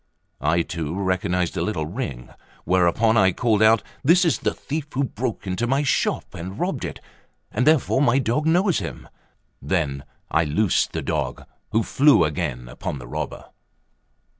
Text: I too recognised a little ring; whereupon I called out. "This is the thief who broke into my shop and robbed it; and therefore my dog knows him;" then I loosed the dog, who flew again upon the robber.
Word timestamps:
I 0.41 0.63
too 0.63 0.99
recognised 0.99 1.55
a 1.55 1.61
little 1.61 1.85
ring; 1.85 2.31
whereupon 2.65 3.17
I 3.17 3.31
called 3.31 3.61
out. 3.61 3.83
"This 4.03 4.25
is 4.25 4.39
the 4.39 4.51
thief 4.55 4.87
who 4.95 5.03
broke 5.03 5.45
into 5.45 5.67
my 5.67 5.83
shop 5.83 6.33
and 6.33 6.57
robbed 6.57 6.83
it; 6.85 6.99
and 7.51 7.67
therefore 7.67 8.01
my 8.01 8.17
dog 8.17 8.47
knows 8.47 8.79
him;" 8.79 9.07
then 9.61 10.03
I 10.31 10.43
loosed 10.43 10.93
the 10.93 11.03
dog, 11.03 11.45
who 11.71 11.83
flew 11.83 12.23
again 12.25 12.67
upon 12.67 12.97
the 12.97 13.07
robber. 13.07 13.45